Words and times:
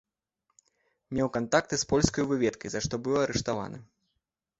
Меў 1.17 1.29
кантакты 1.35 1.75
з 1.81 1.85
польскай 1.91 2.23
выведкай, 2.31 2.69
за 2.75 2.79
што 2.87 2.95
быў 3.05 3.21
арыштаваны. 3.25 3.83